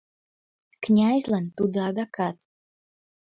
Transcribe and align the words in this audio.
Князьлан 0.83 1.45
тудо 1.57 1.77
адакат 1.89 2.37